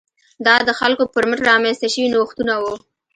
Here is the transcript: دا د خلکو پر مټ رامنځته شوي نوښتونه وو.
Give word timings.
دا 0.45 0.55
د 0.67 0.69
خلکو 0.79 1.03
پر 1.13 1.23
مټ 1.29 1.39
رامنځته 1.49 1.87
شوي 1.93 2.07
نوښتونه 2.13 2.53
وو. 2.61 2.73